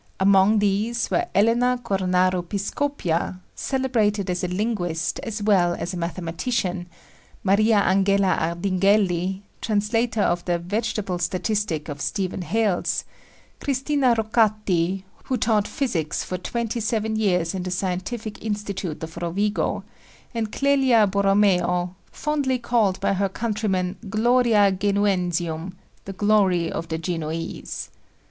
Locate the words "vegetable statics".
10.57-11.87